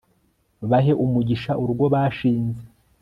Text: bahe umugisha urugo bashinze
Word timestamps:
bahe 0.69 0.91
umugisha 1.03 1.51
urugo 1.61 1.85
bashinze 1.93 2.63